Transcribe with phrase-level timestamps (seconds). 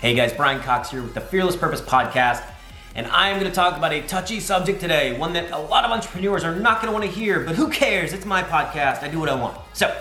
[0.00, 2.42] Hey guys, Brian Cox here with the Fearless Purpose Podcast,
[2.94, 5.90] and I'm going to talk about a touchy subject today, one that a lot of
[5.90, 8.14] entrepreneurs are not going to want to hear, but who cares?
[8.14, 9.02] It's my podcast.
[9.02, 9.58] I do what I want.
[9.74, 9.94] So,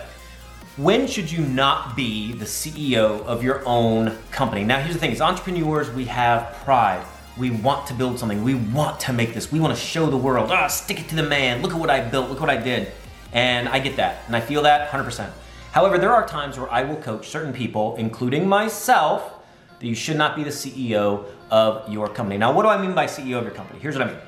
[0.78, 4.64] when should you not be the CEO of your own company?
[4.64, 7.06] Now, here's the thing: as entrepreneurs, we have pride.
[7.38, 8.42] We want to build something.
[8.42, 9.52] We want to make this.
[9.52, 10.50] We want to show the world.
[10.50, 11.61] Ah, stick it to the man.
[11.61, 12.29] Look at what I built.
[12.29, 12.93] Look what I did.
[13.34, 15.29] And I get that, and I feel that 100%.
[15.74, 19.34] However, there are times where I will coach certain people, including myself
[19.79, 22.37] that you should not be the CEO of your company.
[22.37, 23.79] Now, what do I mean by CEO of your company?
[23.79, 24.21] Here's what I mean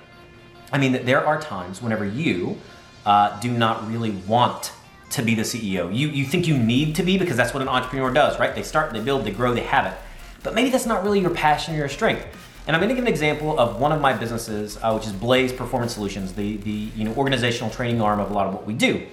[0.72, 2.58] I mean that there are times whenever you
[3.06, 4.72] uh, do not really want
[5.12, 5.94] to be the CEO.
[5.94, 8.56] You, you think you need to be because that's what an entrepreneur does, right?
[8.56, 9.98] They start, they build, they grow, they have it.
[10.44, 12.26] But maybe that's not really your passion or your strength.
[12.66, 15.14] And I'm going to give an example of one of my businesses, uh, which is
[15.14, 18.66] Blaze Performance Solutions, the, the you know, organizational training arm of a lot of what
[18.66, 19.06] we do.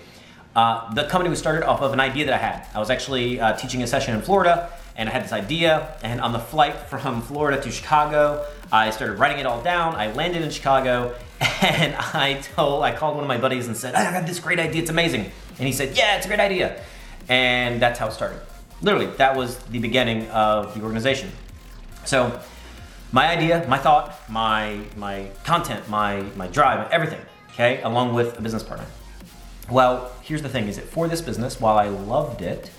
[0.55, 2.67] Uh, the company was started off of an idea that I had.
[2.75, 5.95] I was actually uh, teaching a session in Florida, and I had this idea.
[6.03, 9.95] And on the flight from Florida to Chicago, I started writing it all down.
[9.95, 11.15] I landed in Chicago,
[11.63, 14.59] and I told, I called one of my buddies and said, "I got this great
[14.59, 14.83] idea.
[14.83, 16.83] It's amazing." And he said, "Yeah, it's a great idea."
[17.29, 18.41] And that's how it started.
[18.83, 21.31] Literally, that was the beginning of the organization.
[22.05, 22.41] So,
[23.13, 27.21] my idea, my thought, my my content, my my drive, everything.
[27.53, 28.87] Okay, along with a business partner.
[29.71, 32.71] Well, here's the thing: is that for this business, while I loved it,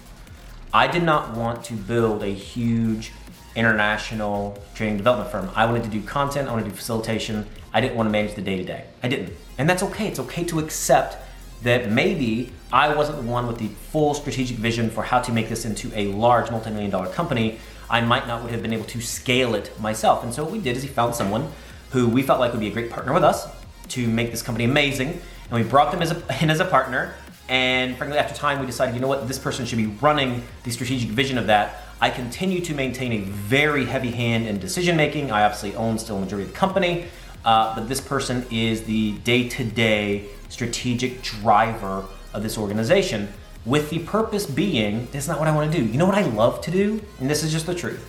[0.74, 3.12] I did not want to build a huge
[3.56, 5.50] international training development firm.
[5.56, 7.48] I wanted to do content, I wanted to do facilitation.
[7.74, 8.86] I didn't want to manage the day to day.
[9.04, 9.34] I didn't.
[9.58, 10.08] And that's okay.
[10.08, 11.18] It's okay to accept
[11.64, 15.50] that maybe I wasn't the one with the full strategic vision for how to make
[15.50, 17.60] this into a large multi million dollar company.
[17.90, 20.24] I might not would have been able to scale it myself.
[20.24, 21.52] And so what we did is he found someone
[21.92, 23.48] who we felt like would be a great partner with us
[23.90, 25.20] to make this company amazing.
[25.50, 27.16] And we brought them as a, in as a partner.
[27.50, 30.70] And frankly, after time, we decided, you know what, this person should be running the
[30.70, 31.82] strategic vision of that.
[32.00, 35.32] I continue to maintain a very heavy hand in decision making.
[35.32, 37.08] I obviously own still a majority of the company,
[37.44, 43.28] uh, but this person is the day to day strategic driver of this organization.
[43.66, 45.84] With the purpose being, that's not what I want to do.
[45.84, 47.02] You know what I love to do?
[47.20, 48.06] And this is just the truth.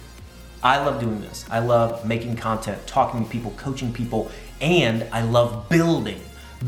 [0.62, 1.47] I love doing this.
[1.50, 6.20] I love making content, talking to people, coaching people, and I love building.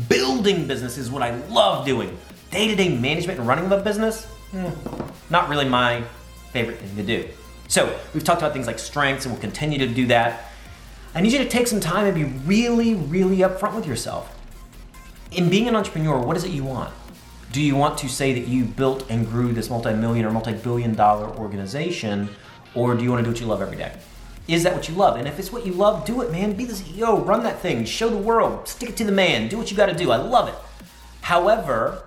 [0.09, 2.17] Building business is what I love doing
[2.53, 4.69] day to day management and running of a business, hmm,
[5.29, 6.03] not really my
[6.51, 7.27] favorite thing to do.
[7.67, 10.51] So, we've talked about things like strengths and we'll continue to do that.
[11.15, 14.29] I need you to take some time and be really, really upfront with yourself.
[15.31, 16.93] In being an entrepreneur, what is it you want?
[17.51, 20.53] Do you want to say that you built and grew this multi million or multi
[20.53, 22.29] billion dollar organization,
[22.75, 23.95] or do you want to do what you love every day?
[24.47, 25.17] Is that what you love?
[25.17, 26.53] And if it's what you love, do it, man.
[26.53, 29.57] Be the CEO, run that thing, show the world, stick it to the man, do
[29.57, 30.11] what you got to do.
[30.11, 30.55] I love it.
[31.21, 32.03] However,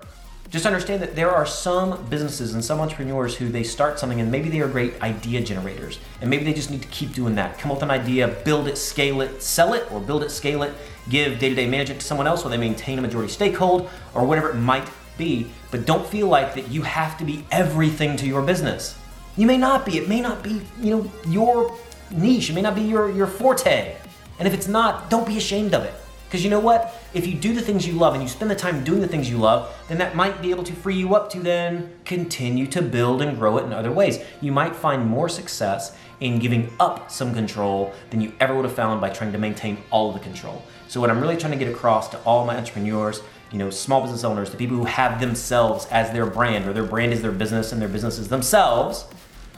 [0.49, 4.31] just understand that there are some businesses and some entrepreneurs who they start something and
[4.31, 5.99] maybe they are great idea generators.
[6.21, 7.59] And maybe they just need to keep doing that.
[7.59, 10.63] Come up with an idea build it scale it sell it or build it scale
[10.63, 10.73] it.
[11.09, 14.55] Give day-to-day management to someone else or they maintain a majority stakehold or whatever it
[14.55, 14.87] might
[15.17, 15.47] be.
[15.69, 18.97] But don't feel like that you have to be everything to your business.
[19.35, 19.97] You may not be.
[19.97, 21.77] It may not be you know your
[22.11, 22.49] niche.
[22.49, 23.97] It may not be your, your forte.
[24.39, 25.93] And if it's not don't be ashamed of it
[26.27, 26.93] because you know what?
[27.13, 29.29] If you do the things you love and you spend the time doing the things
[29.29, 32.81] you love, then that might be able to free you up to then continue to
[32.81, 34.19] build and grow it in other ways.
[34.41, 38.75] You might find more success in giving up some control than you ever would have
[38.75, 40.61] found by trying to maintain all of the control.
[40.89, 44.01] So what I'm really trying to get across to all my entrepreneurs, you know, small
[44.01, 47.31] business owners, the people who have themselves as their brand or their brand is their
[47.31, 49.05] business and their business is themselves,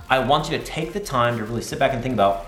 [0.07, 2.45] I want you to take the time to really sit back and think about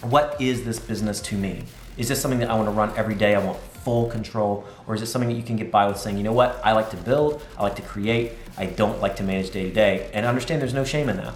[0.00, 1.64] what is this business to me?
[1.96, 3.34] Is this something that I want to run every day?
[3.34, 4.64] I want full control?
[4.86, 6.72] Or is it something that you can get by with saying, you know what, I
[6.72, 10.10] like to build, I like to create, I don't like to manage day to day?
[10.14, 11.34] And understand there's no shame in that.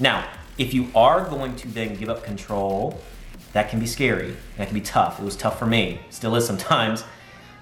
[0.00, 0.28] Now,
[0.58, 3.00] if you are going to then give up control,
[3.52, 4.36] that can be scary.
[4.56, 5.20] That can be tough.
[5.20, 7.04] It was tough for me, still is sometimes.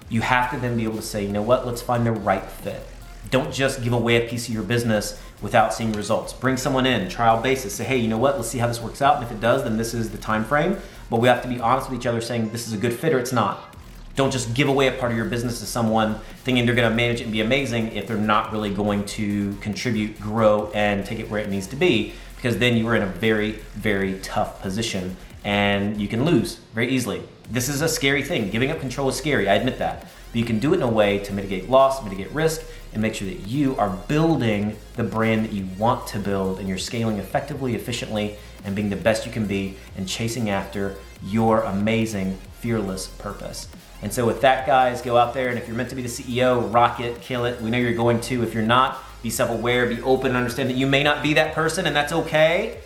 [0.09, 2.43] You have to then be able to say, you know what, let's find the right
[2.43, 2.85] fit.
[3.29, 6.33] Don't just give away a piece of your business without seeing results.
[6.33, 7.75] Bring someone in, trial basis.
[7.75, 8.35] Say, hey, you know what?
[8.35, 9.15] Let's see how this works out.
[9.15, 10.77] And if it does, then this is the time frame.
[11.09, 13.13] But we have to be honest with each other, saying this is a good fit
[13.13, 13.75] or it's not.
[14.15, 16.95] Don't just give away a part of your business to someone thinking they're going to
[16.95, 21.19] manage it and be amazing if they're not really going to contribute, grow, and take
[21.19, 22.13] it where it needs to be.
[22.35, 26.89] Because then you are in a very, very tough position and you can lose very
[26.89, 27.23] easily.
[27.49, 28.49] This is a scary thing.
[28.49, 29.49] Giving up control is scary.
[29.49, 30.01] I admit that.
[30.01, 32.61] But you can do it in a way to mitigate loss, mitigate risk,
[32.93, 36.69] and make sure that you are building the brand that you want to build and
[36.69, 41.61] you're scaling effectively, efficiently, and being the best you can be and chasing after your
[41.61, 43.67] amazing, fearless purpose.
[44.01, 46.09] And so, with that, guys, go out there and if you're meant to be the
[46.09, 47.61] CEO, rock it, kill it.
[47.61, 48.43] We know you're going to.
[48.43, 51.33] If you're not, be self aware, be open, and understand that you may not be
[51.35, 52.79] that person, and that's okay.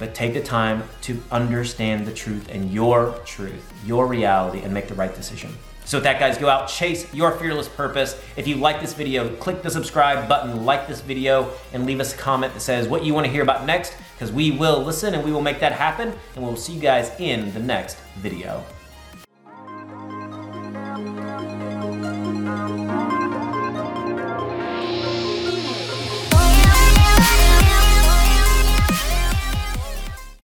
[0.00, 4.88] but take the time to understand the truth and your truth, your reality, and make
[4.88, 5.54] the right decision.
[5.90, 8.22] So with that, guys, go out, chase your fearless purpose.
[8.36, 12.14] If you like this video, click the subscribe button, like this video, and leave us
[12.14, 15.14] a comment that says what you want to hear about next, because we will listen
[15.14, 18.64] and we will make that happen, and we'll see you guys in the next video.